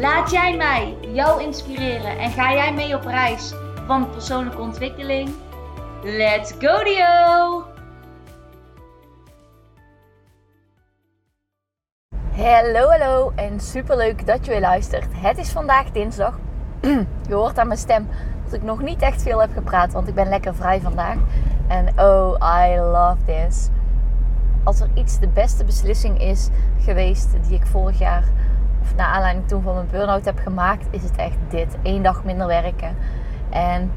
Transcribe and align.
Laat 0.00 0.30
jij 0.30 0.56
mij 0.56 0.96
jou 1.00 1.42
inspireren 1.42 2.18
en 2.18 2.30
ga 2.30 2.52
jij 2.52 2.74
mee 2.74 2.94
op 2.94 3.04
reis 3.04 3.54
van 3.86 4.10
persoonlijke 4.10 4.60
ontwikkeling? 4.60 5.30
Let's 6.02 6.52
go 6.58 6.84
Dio! 6.84 7.64
Hallo, 12.34 12.88
hallo 12.88 13.32
en 13.34 13.60
super 13.60 13.96
leuk 13.96 14.26
dat 14.26 14.44
je 14.44 14.50
weer 14.50 14.60
luistert. 14.60 15.06
Het 15.12 15.38
is 15.38 15.50
vandaag 15.50 15.90
dinsdag. 15.90 16.38
Je 17.28 17.34
hoort 17.34 17.58
aan 17.58 17.66
mijn 17.66 17.78
stem 17.78 18.08
dat 18.44 18.52
ik 18.52 18.62
nog 18.62 18.82
niet 18.82 19.02
echt 19.02 19.22
veel 19.22 19.40
heb 19.40 19.52
gepraat, 19.52 19.92
want 19.92 20.08
ik 20.08 20.14
ben 20.14 20.28
lekker 20.28 20.54
vrij 20.54 20.80
vandaag. 20.80 21.16
En 21.68 22.00
oh, 22.00 22.64
I 22.66 22.78
love 22.78 23.24
this. 23.24 23.68
Als 24.64 24.80
er 24.80 24.88
iets 24.94 25.18
de 25.18 25.28
beste 25.28 25.64
beslissing 25.64 26.20
is 26.20 26.48
geweest 26.80 27.28
die 27.48 27.54
ik 27.54 27.66
vorig 27.66 27.98
jaar, 27.98 28.24
of 28.86 28.96
na 28.96 29.06
aanleiding 29.06 29.48
toen 29.48 29.62
van 29.62 29.74
mijn 29.74 29.88
burn-out 29.90 30.24
heb 30.24 30.38
gemaakt, 30.38 30.86
is 30.90 31.02
het 31.02 31.16
echt 31.16 31.36
dit. 31.48 31.76
Eén 31.82 32.02
dag 32.02 32.24
minder 32.24 32.46
werken. 32.46 32.96
En 33.50 33.92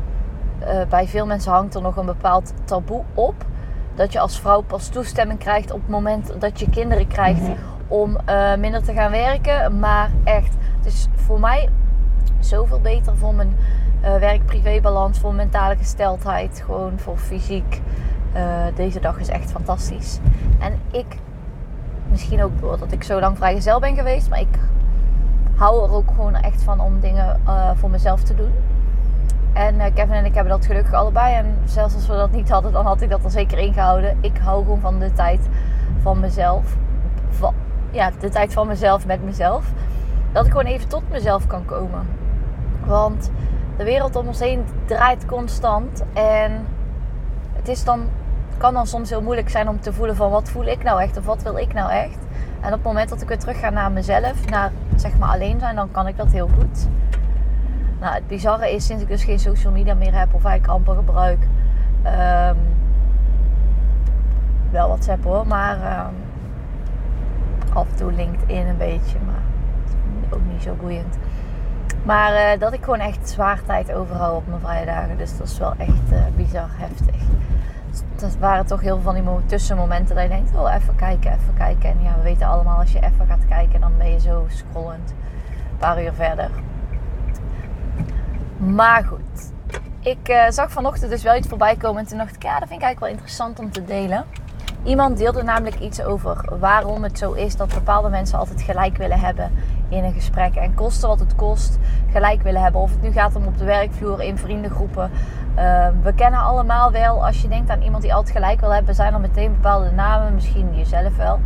uh, 0.62 0.82
bij 0.90 1.08
veel 1.08 1.26
mensen 1.26 1.52
hangt 1.52 1.76
er 1.76 1.82
nog 1.82 1.96
een 1.96 2.06
bepaald 2.06 2.54
taboe 2.64 3.04
op. 3.14 3.46
Dat 3.96 4.14
je 4.14 4.20
als 4.20 4.40
vrouw 4.40 4.62
pas 4.62 4.88
toestemming 4.88 5.40
krijgt 5.40 5.72
op 5.72 5.82
het 5.82 5.90
moment 5.90 6.42
dat 6.42 6.60
je 6.60 6.70
kinderen 6.70 7.08
krijgt 7.08 7.42
om 7.88 8.18
uh, 8.30 8.56
minder 8.56 8.84
te 8.84 8.94
gaan 8.94 9.12
werken. 9.12 9.80
Maar 9.80 10.10
echt, 10.24 10.56
het 10.78 10.86
is 10.86 11.08
voor 11.16 11.40
mij 11.40 11.70
zoveel 12.40 12.80
beter 12.80 13.18
voor 13.18 13.34
mijn 13.34 13.56
uh, 14.04 14.16
werk-privé-balans, 14.16 15.20
voor 15.20 15.34
mentale 15.34 15.76
gesteldheid, 15.76 16.64
gewoon 16.66 17.00
voor 17.00 17.18
fysiek. 17.18 17.82
Deze 18.76 19.00
dag 19.00 19.20
is 19.20 19.28
echt 19.28 19.52
fantastisch. 19.52 20.20
En 20.60 20.80
ik, 20.92 21.18
misschien 22.10 22.44
ook 22.44 22.60
doordat 22.60 22.92
ik 22.92 23.04
zo 23.04 23.20
lang 23.20 23.38
vrijgezel 23.38 23.80
ben 23.80 23.96
geweest, 23.96 24.30
maar 24.30 24.40
ik 24.40 24.60
hou 25.60 25.84
er 25.84 25.94
ook 25.94 26.12
gewoon 26.16 26.36
echt 26.36 26.64
van 26.64 26.80
om 26.80 27.00
dingen 27.00 27.40
uh, 27.48 27.70
voor 27.76 27.90
mezelf 27.90 28.24
te 28.24 28.36
doen. 28.36 28.52
En 29.54 29.94
Kevin 29.94 30.16
en 30.16 30.26
ik 30.26 30.34
hebben 30.34 30.54
dat 30.54 30.66
gelukkig 30.66 30.94
allebei. 30.94 31.36
En 31.36 31.58
zelfs 31.66 31.94
als 31.96 32.08
we 32.08 32.14
dat 32.14 32.32
niet 32.32 32.50
hadden, 32.50 32.72
dan 32.72 32.86
had 32.86 33.02
ik 33.02 33.10
dat 33.10 33.24
er 33.24 33.32
zeker 33.32 33.58
ingehouden. 33.58 34.18
Ik 34.22 34.38
hou 34.38 34.64
gewoon 34.64 34.80
van 34.80 35.00
de 35.00 35.14
tijd 35.14 35.40
van 36.02 36.20
mezelf. 36.20 36.76
Van, 37.30 37.54
ja, 37.92 38.12
de 38.20 38.30
tijd 38.30 38.54
van 38.54 38.68
mezelf 38.68 39.06
met 39.06 39.24
mezelf. 39.24 39.72
Dat 40.32 40.46
ik 40.46 40.52
gewoon 40.52 40.66
even 40.66 40.88
tot 40.88 41.04
mezelf 41.12 41.48
kan 41.48 41.66
komen. 41.66 42.08
Want 42.86 43.32
de 43.78 43.84
wereld 43.84 44.16
om 44.16 44.28
ons 44.28 44.40
heen 44.40 44.66
draait 44.86 45.26
constant. 45.26 46.04
En 46.14 46.66
het 47.54 47.68
is 47.68 47.84
dan, 47.84 48.02
kan 48.60 48.74
dan 48.74 48.88
soms 48.88 49.10
heel 49.10 49.22
moeilijk 49.22 49.50
zijn 49.50 49.70
om 49.70 49.80
te 49.80 49.94
voelen 49.94 50.16
van 50.16 50.30
wat 50.30 50.50
voel 50.50 50.66
ik 50.66 50.84
nou 50.84 51.02
echt 51.02 51.18
of 51.18 51.26
wat 51.26 51.44
wil 51.44 51.58
ik 51.58 51.74
nou 51.74 51.92
echt. 51.92 52.18
En 52.62 52.68
op 52.68 52.72
het 52.72 52.84
moment 52.84 53.10
dat 53.10 53.22
ik 53.22 53.28
weer 53.28 53.40
terug 53.40 53.60
ga 53.60 53.70
naar 53.70 53.92
mezelf, 53.92 54.50
naar 54.50 54.72
zeg 54.96 55.18
maar 55.18 55.30
alleen 55.30 55.60
zijn, 55.60 55.76
dan 55.76 55.92
kan 55.92 56.08
ik 56.08 56.18
dat 56.18 56.32
heel 56.32 56.50
goed. 56.58 56.88
Nou, 58.00 58.14
het 58.14 58.28
bizarre 58.28 58.72
is 58.72 58.86
sinds 58.86 59.04
ik 59.04 59.10
dus 59.10 59.24
geen 59.24 59.40
social 59.40 59.74
media 59.74 59.94
meer 59.94 60.18
heb 60.18 60.34
of 60.34 60.46
eigenlijk 60.46 60.74
amper 60.74 60.96
gebruik. 60.96 61.48
Um, 62.06 62.58
wel 64.72 64.88
WhatsApp 64.88 65.24
hoor, 65.24 65.48
maar 65.48 66.06
um, 66.08 66.16
af 67.74 67.90
en 67.90 67.96
toe 67.96 68.12
LinkedIn 68.12 68.68
een 68.68 68.78
beetje, 68.78 69.18
maar 69.26 69.44
ook 70.30 70.42
niet 70.52 70.62
zo 70.62 70.74
boeiend. 70.74 71.18
Maar 72.04 72.34
uh, 72.34 72.60
dat 72.60 72.74
ik 72.74 72.84
gewoon 72.84 73.00
echt 73.00 73.30
zwaar 73.30 73.62
tijd 73.66 73.94
overhoud 73.94 74.36
op 74.36 74.48
mijn 74.48 74.62
vrije 74.62 74.86
dagen. 74.86 75.18
Dus 75.18 75.38
dat 75.38 75.48
is 75.48 75.58
wel 75.58 75.74
echt 75.78 76.12
uh, 76.12 76.20
bizar 76.36 76.70
heftig. 76.72 77.16
Dat 78.16 78.38
waren 78.40 78.66
toch 78.66 78.82
heel 78.82 79.00
veel 79.00 79.14
van 79.14 79.14
die 79.14 79.46
tussenmomenten 79.46 80.16
dat 80.16 80.24
je 80.24 80.30
denkt, 80.30 80.56
oh 80.56 80.74
even 80.74 80.96
kijken, 80.96 81.32
even 81.32 81.54
kijken. 81.58 81.90
En 81.90 81.98
ja, 82.04 82.16
we 82.16 82.22
weten 82.22 82.48
allemaal 82.48 82.80
als 82.80 82.92
je 82.92 83.00
even 83.00 83.26
gaat 83.28 83.48
kijken, 83.48 83.80
dan 83.80 83.92
ben 83.98 84.12
je 84.12 84.20
zo 84.20 84.46
scrollend. 84.48 85.14
Een 85.72 85.78
paar 85.78 86.04
uur 86.04 86.14
verder. 86.14 86.50
Maar 88.58 89.04
goed. 89.04 89.52
Ik 90.00 90.30
uh, 90.30 90.50
zag 90.50 90.72
vanochtend 90.72 91.12
dus 91.12 91.24
wel 91.24 91.36
iets 91.36 91.48
voorbij 91.48 91.76
komen. 91.76 92.02
En 92.02 92.08
toen 92.08 92.18
dacht 92.18 92.36
ik, 92.36 92.44
ja, 92.44 92.60
dat 92.60 92.68
vind 92.68 92.82
ik 92.82 92.86
eigenlijk 92.86 93.00
wel 93.00 93.10
interessant 93.10 93.60
om 93.60 93.72
te 93.72 93.86
delen. 93.86 94.26
Iemand 94.84 95.18
deelde 95.18 95.44
namelijk 95.44 95.80
iets 95.80 96.02
over 96.02 96.58
waarom 96.60 97.04
het 97.04 97.18
zo 97.18 97.32
is 97.32 97.56
dat 97.56 97.74
bepaalde 97.74 98.10
mensen 98.10 98.38
altijd 98.38 98.62
gelijk 98.62 98.98
willen 98.98 99.20
hebben 99.20 99.52
in 99.90 100.04
een 100.04 100.14
gesprek. 100.14 100.56
En 100.56 100.74
kosten 100.74 101.10
wat 101.10 101.20
het 101.20 101.36
kost, 101.36 101.78
gelijk 102.12 102.42
willen 102.42 102.62
hebben. 102.62 102.82
Of 102.82 102.92
het 102.92 103.02
nu 103.02 103.12
gaat 103.12 103.36
om 103.36 103.46
op 103.46 103.58
de 103.58 103.66
werkvloer, 103.66 104.22
in 104.22 104.38
vriendengroepen. 104.38 105.12
Uh, 105.60 105.88
we 106.04 106.14
kennen 106.14 106.40
allemaal 106.40 106.92
wel, 106.92 107.26
als 107.26 107.42
je 107.42 107.48
denkt 107.48 107.70
aan 107.70 107.82
iemand 107.82 108.04
die 108.04 108.14
altijd 108.14 108.36
gelijk 108.36 108.60
wil 108.60 108.74
hebben, 108.74 108.96
zijn 108.96 109.14
er 109.14 109.20
meteen 109.20 109.52
bepaalde 109.52 109.92
namen. 109.92 110.34
Misschien 110.34 110.76
jezelf 110.76 111.18
wel. 111.18 111.40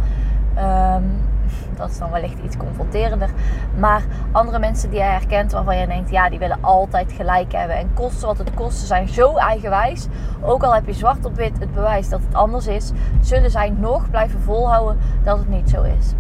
Um, 0.58 1.32
dat 1.76 1.90
is 1.90 1.98
dan 1.98 2.12
wellicht 2.12 2.40
iets 2.44 2.58
confronterender. 2.58 3.30
Maar 3.78 4.04
andere 4.32 4.60
mensen 4.60 4.90
die 4.90 5.00
jij 5.00 5.12
herkent 5.12 5.52
waarvan 5.52 5.78
je 5.78 5.88
denkt, 5.88 6.10
ja, 6.10 6.30
die 6.30 6.40
willen 6.40 6.58
altijd 6.62 7.12
gelijk 7.12 7.52
hebben. 7.52 7.78
En 7.78 7.94
kosten 7.94 8.28
wat 8.28 8.38
het 8.38 8.54
kost, 8.54 8.78
ze 8.78 8.86
zijn 8.86 9.08
zo 9.08 9.36
eigenwijs. 9.36 10.08
Ook 10.42 10.64
al 10.64 10.74
heb 10.74 10.86
je 10.86 10.94
zwart 10.94 11.26
op 11.26 11.36
wit 11.36 11.60
het 11.60 11.74
bewijs 11.74 12.10
dat 12.10 12.20
het 12.26 12.36
anders 12.36 12.68
is, 12.68 12.92
zullen 13.22 13.52
zij 13.52 13.70
nog 13.70 14.10
blijven 14.10 14.42
volhouden 14.42 14.98
dat 15.24 15.38
het 15.38 15.50
niet 15.50 15.70
zo 15.70 15.82
is. 15.82 16.14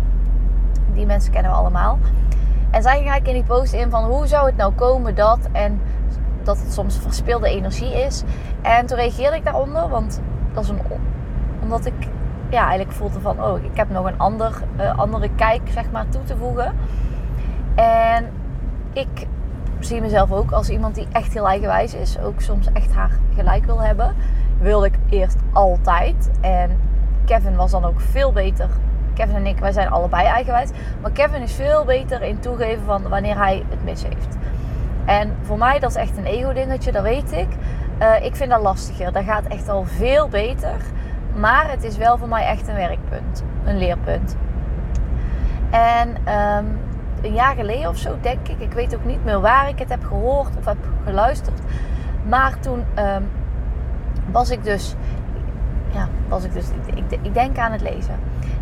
Die 0.93 1.05
mensen 1.05 1.31
kennen 1.31 1.51
we 1.51 1.57
allemaal. 1.57 1.97
En 2.69 2.81
zij 2.81 2.95
ging 2.95 3.09
eigenlijk 3.09 3.37
in 3.37 3.45
die 3.45 3.57
post 3.57 3.73
in 3.73 3.89
van 3.89 4.03
hoe 4.03 4.27
zou 4.27 4.45
het 4.45 4.57
nou 4.57 4.73
komen 4.73 5.15
dat 5.15 5.39
en 5.51 5.81
dat 6.45 6.57
het 6.59 6.73
soms 6.73 6.97
verspilde 6.97 7.49
energie 7.49 8.03
is. 8.03 8.23
En 8.61 8.85
toen 8.85 8.97
reageerde 8.97 9.35
ik 9.35 9.43
daaronder, 9.43 9.89
want 9.89 10.21
dat 10.53 10.63
is 10.63 10.69
een 10.69 10.81
omdat 11.61 11.85
ik 11.85 12.07
ja, 12.49 12.61
eigenlijk 12.61 12.91
voelde 12.91 13.19
van, 13.19 13.43
oh, 13.43 13.63
ik 13.63 13.77
heb 13.77 13.89
nog 13.89 14.05
een 14.05 14.19
ander, 14.19 14.61
uh, 14.79 14.97
andere 14.97 15.29
kijk 15.35 15.61
zeg 15.69 15.91
maar, 15.91 16.09
toe 16.09 16.23
te 16.23 16.37
voegen. 16.37 16.73
En 17.75 18.29
ik 18.93 19.27
zie 19.79 20.01
mezelf 20.01 20.31
ook 20.31 20.51
als 20.51 20.69
iemand 20.69 20.95
die 20.95 21.07
echt 21.11 21.33
heel 21.33 21.47
eigenwijs 21.47 21.93
is. 21.93 22.19
Ook 22.19 22.41
soms 22.41 22.67
echt 22.73 22.93
haar 22.93 23.11
gelijk 23.35 23.65
wil 23.65 23.81
hebben. 23.81 24.15
Wilde 24.59 24.85
ik 24.85 24.95
eerst 25.09 25.37
altijd. 25.53 26.29
En 26.41 26.77
Kevin 27.25 27.55
was 27.55 27.71
dan 27.71 27.85
ook 27.85 28.01
veel 28.01 28.31
beter. 28.31 28.69
Kevin 29.13 29.35
en 29.35 29.45
ik, 29.45 29.59
wij 29.59 29.71
zijn 29.71 29.89
allebei 29.89 30.25
eigenwijs. 30.25 30.69
Maar 31.01 31.11
Kevin 31.11 31.41
is 31.41 31.53
veel 31.53 31.85
beter 31.85 32.21
in 32.21 32.39
toegeven 32.39 32.85
van 32.85 33.09
wanneer 33.09 33.37
hij 33.37 33.63
het 33.69 33.83
mis 33.83 34.03
heeft. 34.03 34.37
En 35.05 35.35
voor 35.41 35.57
mij, 35.57 35.79
dat 35.79 35.89
is 35.89 35.95
echt 35.95 36.17
een 36.17 36.25
ego-dingetje, 36.25 36.91
dat 36.91 37.03
weet 37.03 37.31
ik. 37.31 37.47
Uh, 38.01 38.25
ik 38.25 38.35
vind 38.35 38.49
dat 38.49 38.61
lastiger. 38.61 39.11
Dat 39.11 39.23
gaat 39.23 39.45
echt 39.45 39.69
al 39.69 39.83
veel 39.83 40.27
beter. 40.27 40.75
Maar 41.35 41.69
het 41.69 41.83
is 41.83 41.97
wel 41.97 42.17
voor 42.17 42.27
mij 42.27 42.45
echt 42.45 42.67
een 42.67 42.75
werkpunt, 42.75 43.43
een 43.65 43.77
leerpunt. 43.77 44.35
En 45.69 46.09
um, 46.09 46.79
een 47.21 47.33
jaar 47.33 47.55
geleden 47.55 47.89
of 47.89 47.97
zo, 47.97 48.17
denk 48.21 48.47
ik, 48.47 48.59
ik 48.59 48.71
weet 48.71 48.95
ook 48.95 49.05
niet 49.05 49.23
meer 49.23 49.41
waar 49.41 49.69
ik 49.69 49.79
het 49.79 49.89
heb 49.89 50.03
gehoord 50.05 50.57
of 50.57 50.65
heb 50.65 50.77
geluisterd. 51.03 51.59
Maar 52.27 52.59
toen 52.59 52.83
um, 52.99 53.29
was 54.31 54.49
ik 54.49 54.63
dus, 54.63 54.95
ja, 55.91 56.07
was 56.27 56.43
ik 56.43 56.53
dus, 56.53 56.65
ik, 56.85 57.19
ik, 57.21 57.33
denk 57.33 57.57
aan 57.57 57.71
het 57.71 57.81
lezen. 57.81 58.15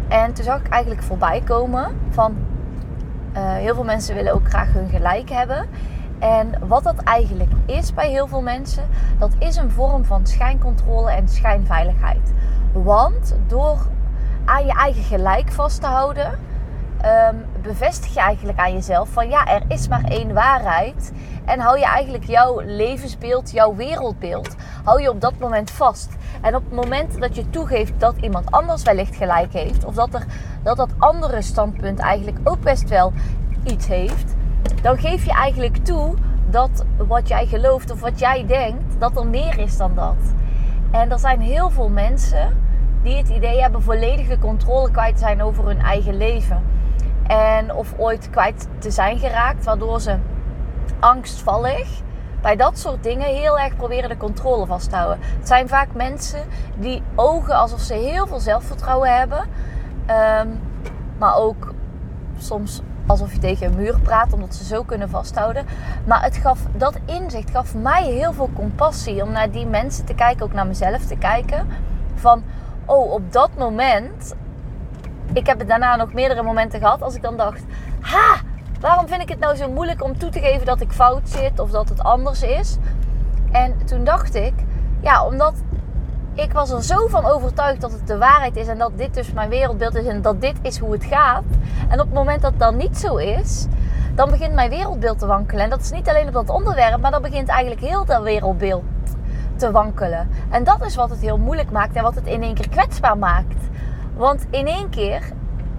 En 0.08 0.34
toen 0.34 0.44
zag 0.44 0.60
ik 0.60 0.68
eigenlijk 0.68 1.04
voorbij 1.04 1.42
komen 1.46 1.98
van 2.10 2.36
uh, 3.38 3.54
heel 3.54 3.76
veel 3.76 3.84
mensen 3.84 4.16
willen 4.16 4.34
ook 4.34 4.48
graag 4.48 4.74
hun 4.74 4.90
gelijk 4.90 5.30
hebben. 5.30 5.66
En 6.22 6.68
wat 6.68 6.84
dat 6.84 6.98
eigenlijk 6.98 7.52
is 7.66 7.94
bij 7.94 8.10
heel 8.10 8.28
veel 8.28 8.42
mensen, 8.42 8.84
dat 9.20 9.32
is 9.38 9.56
een 9.56 9.72
vorm 9.72 10.06
van 10.06 10.28
schijncontrole 10.28 11.12
en 11.12 11.30
schijnveiligheid. 11.30 12.34
Want 12.72 13.36
door 13.48 13.78
aan 14.46 14.66
je 14.66 14.74
eigen 14.74 15.04
gelijk 15.04 15.52
vast 15.52 15.82
te 15.82 15.88
houden, 15.88 16.40
um, 17.30 17.46
bevestig 17.62 18.14
je 18.14 18.20
eigenlijk 18.20 18.60
aan 18.60 18.74
jezelf 18.74 19.10
van 19.10 19.30
ja, 19.30 19.48
er 19.48 19.62
is 19.68 19.88
maar 19.88 20.04
één 20.04 20.34
waarheid. 20.34 21.12
En 21.46 21.60
hou 21.60 21.78
je 21.78 21.86
eigenlijk 21.86 22.24
jouw 22.24 22.60
levensbeeld, 22.60 23.52
jouw 23.52 23.76
wereldbeeld, 23.76 24.56
hou 24.84 25.02
je 25.02 25.10
op 25.10 25.22
dat 25.22 25.40
moment 25.40 25.72
vast. 25.72 26.10
En 26.42 26.56
op 26.56 26.64
het 26.64 26.74
moment 26.74 27.20
dat 27.20 27.36
je 27.36 27.50
toegeeft 27.50 27.94
dat 27.98 28.16
iemand 28.22 28.52
anders 28.52 28.84
wellicht 28.84 29.16
gelijk 29.16 29.54
heeft, 29.54 29.86
of 29.86 29.94
dat 29.94 30.14
er, 30.14 30.26
dat, 30.64 30.78
dat 30.78 30.90
andere 30.98 31.42
standpunt 31.42 32.00
eigenlijk 32.00 32.38
ook 32.44 32.62
best 32.62 32.90
wel 32.90 33.14
iets 33.64 33.88
heeft, 33.88 34.36
dan 34.82 34.98
geef 34.98 35.26
je 35.26 35.32
eigenlijk 35.32 35.78
toe 35.78 36.14
dat 36.50 36.86
wat 36.98 37.28
jij 37.28 37.46
gelooft 37.46 37.92
of 37.92 38.02
wat 38.02 38.20
jij 38.20 38.46
denkt, 38.46 39.00
dat 39.00 39.18
er 39.18 39.28
meer 39.28 39.60
is 39.60 39.78
dan 39.78 39.96
dat. 39.96 40.34
En 40.92 41.12
er 41.12 41.20
zijn 41.20 41.40
heel 41.40 41.70
veel 41.70 41.90
mensen 41.90 42.58
die 43.04 43.18
het 43.18 43.30
idee 43.30 43.62
hebben 43.62 43.82
volledige 43.82 44.40
controle 44.40 44.92
kwijt 44.92 45.20
zijn 45.20 45.44
over 45.44 45.66
hun 45.66 45.80
eigen 45.80 46.18
leven. 46.18 46.64
En 47.28 47.74
of 47.74 47.94
ooit 47.98 48.30
kwijt 48.30 48.68
te 48.78 48.92
zijn 48.92 49.20
geraakt, 49.20 49.64
waardoor 49.64 50.02
ze 50.02 50.18
angstvallig 51.00 52.02
bij 52.42 52.56
dat 52.56 52.80
soort 52.80 53.04
dingen 53.04 53.28
heel 53.28 53.60
erg 53.60 53.76
proberen 53.76 54.10
de 54.10 54.18
controle 54.18 54.66
vast 54.66 54.90
te 54.90 54.96
houden. 54.96 55.18
Het 55.22 55.48
zijn 55.48 55.68
vaak 55.68 55.94
mensen 55.94 56.46
die 56.78 57.02
ogen 57.16 57.56
alsof 57.56 57.80
ze 57.80 57.94
heel 57.94 58.28
veel 58.28 58.40
zelfvertrouwen 58.40 59.18
hebben. 59.18 59.44
Ehm, 60.06 60.48
maar 61.18 61.36
ook 61.36 61.74
soms 62.38 62.82
alsof 63.12 63.34
je 63.34 63.40
tegen 63.40 63.68
een 63.68 63.76
muur 63.76 64.00
praat, 64.00 64.34
omdat 64.34 64.56
ze 64.56 64.64
zo 64.64 64.84
kunnen 64.84 65.10
vasthouden. 65.10 65.66
Maar 66.06 66.24
het 66.24 66.38
gaf, 66.38 66.60
dat 66.74 67.00
inzicht 67.06 67.50
gaf 67.50 67.76
mij 67.76 68.04
heel 68.04 68.34
veel 68.34 68.50
compassie 68.56 69.24
om 69.24 69.32
naar 69.32 69.52
die 69.52 69.66
mensen 69.66 70.06
te 70.06 70.14
kijken, 70.14 70.46
ook 70.46 70.54
naar 70.54 70.68
mezelf 70.68 71.06
te 71.06 71.16
kijken. 71.16 71.68
Van, 72.16 72.44
oh, 72.86 73.12
op 73.12 73.32
dat 73.32 73.50
moment, 73.58 74.36
ik 75.34 75.48
heb 75.48 75.60
het 75.60 75.68
daarna 75.68 75.96
nog 75.96 76.14
meerdere 76.14 76.44
momenten 76.44 76.80
gehad, 76.80 77.02
als 77.02 77.16
ik 77.16 77.22
dan 77.22 77.38
dacht, 77.38 77.64
ha, 78.00 78.36
waarom 78.80 79.08
vind 79.08 79.22
ik 79.22 79.30
het 79.30 79.40
nou 79.40 79.56
zo 79.56 79.72
moeilijk 79.72 80.04
om 80.04 80.18
toe 80.18 80.30
te 80.30 80.40
geven 80.40 80.66
dat 80.66 80.82
ik 80.82 80.92
fout 80.92 81.30
zit 81.30 81.60
of 81.60 81.72
dat 81.72 81.90
het 81.90 82.04
anders 82.04 82.44
is? 82.44 82.78
En 83.52 83.86
toen 83.86 84.04
dacht 84.04 84.36
ik, 84.36 84.54
ja, 85.02 85.26
omdat 85.26 85.54
ik 86.34 86.54
was 86.54 86.70
er 86.70 86.84
zo 86.84 87.08
van 87.08 87.26
overtuigd 87.26 87.82
dat 87.82 87.92
het 87.92 88.08
de 88.08 88.18
waarheid 88.18 88.56
is 88.56 88.68
en 88.68 88.78
dat 88.78 88.98
dit 88.98 89.14
dus 89.14 89.34
mijn 89.34 89.50
wereldbeeld 89.50 89.96
is 89.96 90.06
en 90.06 90.22
dat 90.22 90.42
dit 90.42 90.56
is 90.62 90.78
hoe 90.78 90.92
het 90.92 91.04
gaat. 91.04 91.44
En 91.90 92.00
op 92.00 92.06
het 92.06 92.14
moment 92.14 92.42
dat 92.42 92.54
dat 92.58 92.76
niet 92.76 92.98
zo 92.98 93.16
is, 93.16 93.68
dan 94.16 94.30
begint 94.30 94.54
mijn 94.54 94.70
wereldbeeld 94.70 95.20
te 95.20 95.26
wankelen. 95.26 95.64
En 95.64 95.70
dat 95.70 95.82
is 95.82 95.92
niet 95.92 96.10
alleen 96.10 96.28
op 96.28 96.34
dat 96.34 96.50
onderwerp, 96.50 97.02
maar 97.02 97.12
dan 97.12 97.22
begint 97.22 97.48
eigenlijk 97.48 97.82
heel 97.82 98.06
dat 98.06 98.24
wereldbeeld 98.24 98.84
te 99.56 99.72
wankelen. 99.72 100.30
En 100.50 100.64
dat 100.64 100.86
is 100.86 100.96
wat 100.96 101.10
het 101.10 101.20
heel 101.20 101.38
moeilijk 101.38 101.72
maakt 101.72 101.96
en 101.96 102.04
wat 102.04 102.16
het 102.16 102.26
in 102.26 102.44
één 102.44 102.54
keer 102.54 102.70
kwetsbaar 102.70 103.18
maakt. 103.18 103.70
Want 104.16 104.46
in 104.50 104.68
één 104.68 104.90
keer 104.90 105.22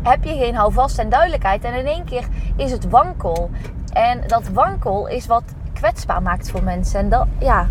heb 0.02 0.25
je 0.25 0.37
geen 0.37 0.55
houvast 0.55 0.98
en 0.98 1.08
duidelijkheid 1.08 1.64
en 1.64 1.75
in 1.75 1.87
één 1.87 2.05
keer 2.05 2.26
is 2.56 2.70
het 2.70 2.88
wankel. 2.88 3.50
En 3.93 4.20
dat 4.26 4.48
wankel 4.48 5.06
is 5.06 5.26
wat 5.26 5.43
kwetsbaar 5.72 6.22
maakt 6.22 6.50
voor 6.50 6.62
mensen. 6.62 7.00
En 7.00 7.08
dat, 7.08 7.26
ja, 7.38 7.66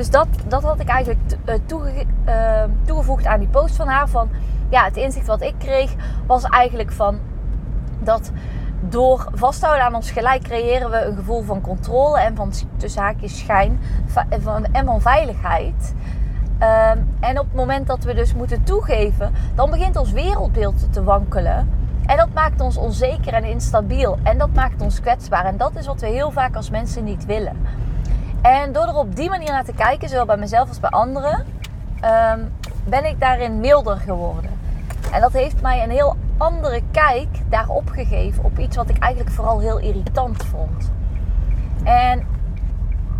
dus 0.00 0.10
dat, 0.10 0.28
dat 0.48 0.62
had 0.62 0.80
ik 0.80 0.88
eigenlijk 0.88 1.20
eh, 1.44 1.54
toege, 1.66 2.04
uh, 2.26 2.62
toegevoegd 2.84 3.26
aan 3.26 3.38
die 3.38 3.48
post 3.48 3.76
van 3.76 3.88
haar. 3.88 4.08
Van 4.08 4.28
ja, 4.70 4.84
het 4.84 4.96
inzicht 4.96 5.26
wat 5.26 5.42
ik 5.42 5.54
kreeg 5.58 5.94
was 6.26 6.44
eigenlijk 6.44 6.92
van 6.92 7.18
dat 7.98 8.30
door 8.80 9.28
vasthouden 9.34 9.84
aan 9.84 9.94
ons 9.94 10.10
gelijk 10.10 10.42
creëren 10.42 10.90
we 10.90 11.04
een 11.04 11.16
gevoel 11.16 11.42
van 11.42 11.60
controle 11.60 12.20
en 12.20 12.36
van 12.36 12.52
tussen 12.76 13.02
haakjes 13.02 13.38
schijn 13.38 13.80
en 14.72 14.84
van 14.84 15.00
veiligheid. 15.00 15.94
Ehm, 16.58 16.98
en 17.20 17.38
op 17.38 17.44
het 17.44 17.54
moment 17.54 17.86
dat 17.86 18.04
we 18.04 18.14
dus 18.14 18.34
moeten 18.34 18.64
toegeven, 18.64 19.32
dan 19.54 19.70
begint 19.70 19.96
ons 19.96 20.12
wereldbeeld 20.12 20.92
te 20.92 21.04
wankelen. 21.04 21.68
En 22.06 22.16
dat 22.16 22.32
maakt 22.34 22.60
ons 22.60 22.76
onzeker 22.76 23.32
en 23.32 23.44
instabiel. 23.44 24.18
En 24.22 24.38
dat 24.38 24.54
maakt 24.54 24.82
ons 24.82 25.00
kwetsbaar. 25.00 25.44
En 25.44 25.56
dat 25.56 25.76
is 25.76 25.86
wat 25.86 26.00
we 26.00 26.06
heel 26.06 26.30
vaak 26.30 26.56
als 26.56 26.70
mensen 26.70 27.04
niet 27.04 27.26
willen. 27.26 27.56
En 28.42 28.72
door 28.72 28.86
er 28.86 28.96
op 28.96 29.16
die 29.16 29.28
manier 29.28 29.50
naar 29.50 29.64
te 29.64 29.74
kijken, 29.74 30.08
zowel 30.08 30.24
bij 30.24 30.36
mezelf 30.36 30.68
als 30.68 30.80
bij 30.80 30.90
anderen, 30.90 31.46
ehm, 32.00 32.40
ben 32.84 33.04
ik 33.04 33.20
daarin 33.20 33.60
milder 33.60 33.96
geworden. 33.96 34.58
En 35.12 35.20
dat 35.20 35.32
heeft 35.32 35.62
mij 35.62 35.82
een 35.82 35.90
heel 35.90 36.16
andere 36.36 36.82
kijk 36.90 37.28
daarop 37.48 37.88
gegeven. 37.88 38.44
Op 38.44 38.58
iets 38.58 38.76
wat 38.76 38.88
ik 38.88 38.98
eigenlijk 38.98 39.34
vooral 39.34 39.60
heel 39.60 39.78
irritant 39.78 40.44
vond. 40.44 40.90
En 41.84 42.26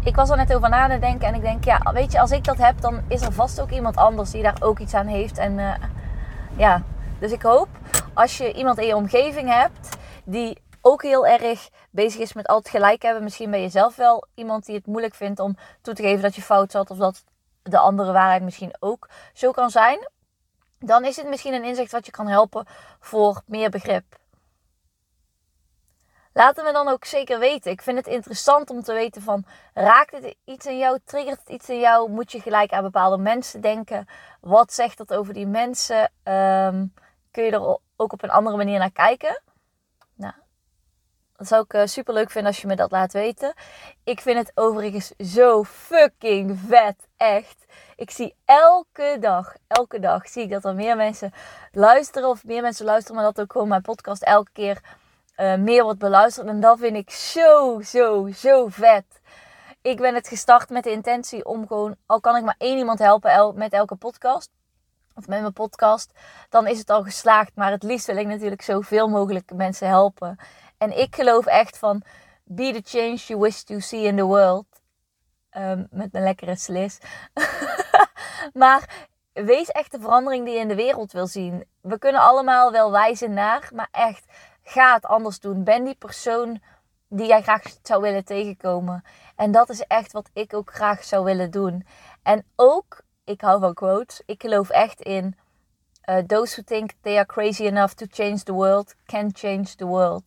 ik 0.05 0.17
was 0.17 0.31
er 0.31 0.37
net 0.37 0.55
over 0.55 0.69
na 0.69 0.89
te 0.89 0.99
denken. 0.99 1.29
En 1.29 1.35
ik 1.35 1.43
denk, 1.43 1.65
ja, 1.65 1.81
weet 1.93 2.13
je, 2.13 2.21
als 2.21 2.31
ik 2.31 2.45
dat 2.45 2.59
heb, 2.59 2.81
dan 2.81 3.01
is 3.07 3.23
er 3.23 3.33
vast 3.33 3.61
ook 3.61 3.71
iemand 3.71 3.97
anders 3.97 4.31
die 4.31 4.43
daar 4.43 4.57
ook 4.61 4.79
iets 4.79 4.95
aan 4.95 5.07
heeft. 5.07 5.39
En 5.39 5.59
uh, 5.59 5.73
ja, 6.57 6.83
dus 7.19 7.33
ik 7.33 7.43
hoop 7.43 7.69
als 8.15 8.39
je 8.39 8.53
iemand 8.53 8.79
in 8.79 8.87
je 8.87 8.97
omgeving 8.97 9.55
hebt 9.55 9.97
die 10.25 10.59
ook 10.81 11.03
heel 11.03 11.27
erg 11.27 11.69
bezig 11.91 12.21
is 12.21 12.32
met 12.32 12.47
altijd 12.47 12.75
gelijk 12.75 13.03
hebben. 13.03 13.23
Misschien 13.23 13.50
ben 13.50 13.61
je 13.61 13.69
zelf 13.69 13.97
wel 13.97 14.27
iemand 14.35 14.67
die 14.67 14.75
het 14.75 14.87
moeilijk 14.87 15.15
vindt 15.15 15.41
om 15.41 15.56
toe 15.82 15.94
te 15.94 16.03
geven 16.03 16.23
dat 16.23 16.35
je 16.35 16.43
fout 16.43 16.71
zat. 16.71 16.91
Of 16.91 16.99
dat 16.99 17.25
de 17.62 17.79
andere 17.79 18.12
waarheid 18.12 18.43
misschien 18.43 18.77
ook 18.79 19.09
zo 19.35 19.50
kan 19.50 19.71
zijn. 19.71 20.09
Dan 20.79 21.05
is 21.05 21.17
het 21.17 21.29
misschien 21.29 21.55
een 21.55 21.65
inzicht 21.65 21.93
wat 21.93 22.06
je 22.06 22.12
kan 22.12 22.27
helpen 22.27 22.67
voor 23.00 23.43
meer 23.47 23.71
begrip. 23.71 24.19
Laat 26.32 26.56
het 26.56 26.65
me 26.65 26.73
dan 26.73 26.88
ook 26.88 27.05
zeker 27.05 27.38
weten. 27.38 27.71
Ik 27.71 27.83
vind 27.83 27.97
het 27.97 28.06
interessant 28.06 28.71
om 28.71 28.83
te 28.83 28.93
weten 28.93 29.23
van... 29.23 29.44
Raakt 29.75 30.12
het 30.12 30.37
iets 30.44 30.67
in 30.67 30.79
jou? 30.79 30.99
Triggert 31.05 31.38
het 31.38 31.49
iets 31.49 31.69
in 31.69 31.79
jou? 31.79 32.11
Moet 32.11 32.33
je 32.33 32.41
gelijk 32.41 32.73
aan 32.73 32.83
bepaalde 32.83 33.19
mensen 33.19 33.61
denken? 33.61 34.09
Wat 34.41 34.73
zegt 34.73 34.99
dat 34.99 35.15
over 35.15 35.35
die 35.35 35.47
mensen? 35.47 36.11
Ehm, 36.23 36.87
kun 37.31 37.44
je 37.44 37.50
er 37.50 37.79
ook 37.97 38.12
op 38.12 38.23
een 38.23 38.31
andere 38.31 38.56
manier 38.56 38.79
naar 38.79 38.93
kijken? 38.93 39.43
Dat 41.41 41.49
zou 41.49 41.65
ik 41.69 41.75
uh, 41.75 41.87
super 41.87 42.15
leuk 42.15 42.31
vinden 42.31 42.51
als 42.51 42.61
je 42.61 42.67
me 42.67 42.77
dat 42.77 42.91
laat 42.91 43.13
weten. 43.13 43.55
Ik 44.05 44.21
vind 44.21 44.39
het 44.39 44.53
overigens 44.55 45.13
zo 45.19 45.65
fucking 45.65 46.59
vet. 46.67 47.09
Echt. 47.17 47.65
Ik 47.97 48.11
zie 48.11 48.35
elke 48.45 49.17
dag, 49.21 49.55
elke 49.67 49.99
dag 50.01 50.29
zie 50.29 50.43
ik 50.43 50.51
dat 50.51 50.65
er 50.65 50.75
meer 50.75 50.97
mensen 50.97 51.33
luisteren. 51.73 52.29
Of 52.29 52.45
meer 52.45 52.63
mensen 52.63 52.85
luisteren, 52.85 53.17
maar 53.17 53.25
dat 53.25 53.41
ook 53.41 53.53
gewoon 53.53 53.69
mijn 53.69 53.83
podcast 53.83 54.23
elke 54.23 54.51
keer 54.53 54.81
uh, 55.37 55.55
meer 55.55 55.83
wordt 55.83 55.99
beluisterd. 55.99 56.47
En 56.47 56.61
dat 56.61 56.79
vind 56.79 56.97
ik 56.97 57.11
zo, 57.11 57.81
zo, 57.85 58.29
zo 58.35 58.67
vet. 58.69 59.21
Ik 59.83 59.97
ben 59.97 60.15
het 60.15 60.29
gestart 60.29 60.71
met 60.71 60.85
de 60.85 60.91
intentie 60.91 61.45
om 61.45 61.67
gewoon, 61.67 61.97
al 62.07 62.21
kan 62.21 62.37
ik 62.37 62.45
maar 62.45 62.57
één 62.59 62.79
iemand 62.79 62.99
helpen 62.99 63.53
met 63.55 63.73
elke 63.73 63.97
podcast. 63.97 64.51
Of 65.15 65.27
met 65.27 65.41
mijn 65.41 65.53
podcast, 65.53 66.13
dan 66.49 66.67
is 66.67 66.79
het 66.79 66.91
al 66.91 67.03
geslaagd. 67.03 67.51
Maar 67.55 67.71
het 67.71 67.83
liefst 67.83 68.07
wil 68.07 68.17
ik 68.17 68.27
natuurlijk 68.27 68.63
zoveel 68.63 69.09
mogelijk 69.09 69.53
mensen 69.55 69.89
helpen. 69.89 70.39
En 70.81 70.99
ik 70.99 71.15
geloof 71.15 71.47
echt 71.47 71.79
van 71.79 72.03
be 72.44 72.73
the 72.73 72.99
change 72.99 73.17
you 73.17 73.41
wish 73.41 73.62
to 73.62 73.79
see 73.79 74.03
in 74.03 74.17
the 74.17 74.25
world. 74.25 74.67
Um, 75.56 75.87
met 75.91 76.15
een 76.15 76.23
lekkere 76.23 76.56
slis. 76.56 76.99
maar 78.62 79.09
wees 79.32 79.69
echt 79.69 79.93
de 79.93 80.00
verandering 80.00 80.44
die 80.44 80.55
je 80.55 80.61
in 80.61 80.69
de 80.69 80.75
wereld 80.75 81.12
wil 81.12 81.27
zien. 81.27 81.65
We 81.81 81.99
kunnen 81.99 82.21
allemaal 82.21 82.73
wel 82.73 82.91
wijzen 82.91 83.32
naar, 83.32 83.71
maar 83.75 83.88
echt, 83.91 84.25
ga 84.62 84.94
het 84.94 85.06
anders 85.06 85.41
doen. 85.41 85.65
Ben 85.65 85.85
die 85.85 85.94
persoon 85.94 86.62
die 87.09 87.26
jij 87.26 87.43
graag 87.43 87.62
zou 87.83 88.03
willen 88.03 88.25
tegenkomen. 88.25 89.05
En 89.37 89.50
dat 89.53 89.69
is 89.69 89.81
echt 89.81 90.12
wat 90.12 90.31
ik 90.33 90.55
ook 90.55 90.75
graag 90.75 91.05
zou 91.05 91.25
willen 91.25 91.50
doen. 91.50 91.87
En 92.23 92.44
ook, 92.56 93.00
ik 93.25 93.41
hou 93.41 93.61
van 93.61 93.75
quotes, 93.75 94.23
ik 94.26 94.41
geloof 94.41 94.69
echt 94.69 95.00
in 95.00 95.37
uh, 96.08 96.19
those 96.26 96.55
who 96.55 96.62
think 96.62 96.93
they 97.00 97.17
are 97.17 97.26
crazy 97.26 97.67
enough 97.67 97.94
to 97.94 98.06
change 98.11 98.44
the 98.44 98.52
world 98.52 98.94
can 99.06 99.31
change 99.32 99.76
the 99.76 99.87
world. 99.87 100.23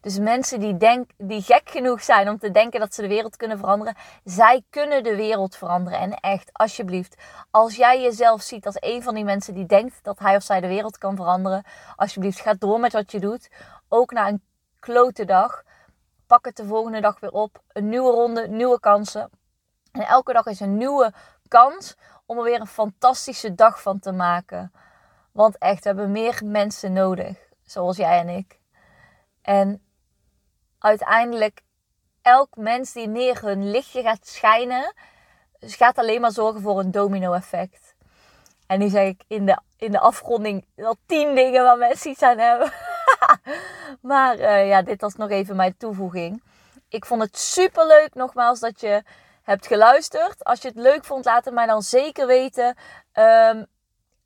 Dus 0.00 0.18
mensen 0.18 0.60
die, 0.60 0.76
denk, 0.76 1.10
die 1.16 1.42
gek 1.42 1.70
genoeg 1.70 2.02
zijn 2.02 2.28
om 2.28 2.38
te 2.38 2.50
denken 2.50 2.80
dat 2.80 2.94
ze 2.94 3.02
de 3.02 3.08
wereld 3.08 3.36
kunnen 3.36 3.58
veranderen, 3.58 3.94
zij 4.24 4.64
kunnen 4.70 5.02
de 5.02 5.16
wereld 5.16 5.56
veranderen. 5.56 5.98
En 5.98 6.14
echt, 6.14 6.50
alsjeblieft, 6.52 7.16
als 7.50 7.76
jij 7.76 8.02
jezelf 8.02 8.42
ziet 8.42 8.66
als 8.66 8.76
een 8.80 9.02
van 9.02 9.14
die 9.14 9.24
mensen 9.24 9.54
die 9.54 9.66
denkt 9.66 10.04
dat 10.04 10.18
hij 10.18 10.36
of 10.36 10.42
zij 10.42 10.60
de 10.60 10.68
wereld 10.68 10.98
kan 10.98 11.16
veranderen, 11.16 11.64
alsjeblieft, 11.96 12.40
ga 12.40 12.54
door 12.54 12.80
met 12.80 12.92
wat 12.92 13.12
je 13.12 13.20
doet. 13.20 13.50
Ook 13.88 14.12
na 14.12 14.28
een 14.28 14.42
klote 14.80 15.24
dag. 15.24 15.62
Pak 16.26 16.44
het 16.44 16.56
de 16.56 16.64
volgende 16.64 17.00
dag 17.00 17.20
weer 17.20 17.32
op. 17.32 17.62
Een 17.68 17.88
nieuwe 17.88 18.10
ronde, 18.10 18.48
nieuwe 18.48 18.80
kansen. 18.80 19.30
En 19.92 20.02
elke 20.02 20.32
dag 20.32 20.46
is 20.46 20.60
een 20.60 20.76
nieuwe 20.76 21.12
kans 21.48 21.96
om 22.26 22.38
er 22.38 22.44
weer 22.44 22.60
een 22.60 22.66
fantastische 22.66 23.54
dag 23.54 23.82
van 23.82 23.98
te 23.98 24.12
maken. 24.12 24.72
Want 25.36 25.58
echt, 25.58 25.82
we 25.82 25.88
hebben 25.88 26.12
meer 26.12 26.40
mensen 26.44 26.92
nodig, 26.92 27.36
zoals 27.64 27.96
jij 27.96 28.18
en 28.18 28.28
ik. 28.28 28.58
En 29.42 29.82
uiteindelijk, 30.78 31.62
elk 32.22 32.56
mens 32.56 32.92
die 32.92 33.08
meer 33.08 33.40
hun 33.42 33.70
lichtje 33.70 34.02
gaat 34.02 34.26
schijnen, 34.26 34.94
gaat 35.60 35.98
alleen 35.98 36.20
maar 36.20 36.32
zorgen 36.32 36.60
voor 36.60 36.78
een 36.78 36.90
domino-effect. 36.90 37.94
En 38.66 38.78
nu 38.78 38.88
zeg 38.88 39.06
ik 39.06 39.24
in 39.26 39.46
de, 39.46 39.58
in 39.76 39.90
de 39.90 39.98
afronding 39.98 40.66
wel 40.74 40.96
tien 41.06 41.34
dingen 41.34 41.62
waar 41.62 41.78
mensen 41.78 42.10
iets 42.10 42.22
aan 42.22 42.38
hebben. 42.38 42.72
maar 44.12 44.38
uh, 44.38 44.68
ja, 44.68 44.82
dit 44.82 45.00
was 45.00 45.14
nog 45.14 45.30
even 45.30 45.56
mijn 45.56 45.76
toevoeging. 45.76 46.42
Ik 46.88 47.04
vond 47.04 47.22
het 47.22 47.38
super 47.38 47.86
leuk, 47.86 48.14
nogmaals, 48.14 48.60
dat 48.60 48.80
je 48.80 49.02
hebt 49.42 49.66
geluisterd. 49.66 50.44
Als 50.44 50.62
je 50.62 50.68
het 50.68 50.76
leuk 50.76 51.04
vond, 51.04 51.24
laat 51.24 51.44
het 51.44 51.54
mij 51.54 51.66
dan 51.66 51.82
zeker 51.82 52.26
weten. 52.26 52.76
Um, 53.14 53.66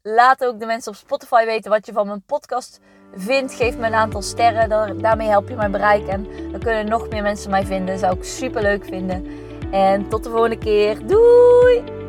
Laat 0.02 0.44
ook 0.44 0.60
de 0.60 0.66
mensen 0.66 0.92
op 0.92 0.98
Spotify 0.98 1.44
weten 1.44 1.70
wat 1.70 1.86
je 1.86 1.92
van 1.92 2.06
mijn 2.06 2.22
podcast 2.22 2.80
vindt. 3.14 3.54
Geef 3.54 3.76
me 3.76 3.86
een 3.86 3.94
aantal 3.94 4.22
sterren. 4.22 4.98
Daarmee 4.98 5.28
help 5.28 5.48
je 5.48 5.54
mijn 5.54 5.70
bereik. 5.70 6.06
En 6.06 6.26
dan 6.50 6.60
kunnen 6.60 6.88
nog 6.88 7.08
meer 7.08 7.22
mensen 7.22 7.50
mij 7.50 7.66
vinden. 7.66 7.98
Zou 7.98 8.16
ik 8.16 8.24
super 8.24 8.62
leuk 8.62 8.84
vinden. 8.84 9.26
En 9.70 10.08
tot 10.08 10.24
de 10.24 10.30
volgende 10.30 10.58
keer. 10.58 11.06
Doei! 11.06 11.99